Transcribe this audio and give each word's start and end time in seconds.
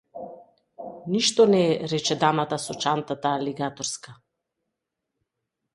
Ништо 1.15 1.45
не 1.51 1.59
е, 1.73 1.77
рече 1.91 2.17
дамата 2.25 2.61
со 2.65 2.79
чантата 2.87 3.35
алигаторска. 3.41 4.19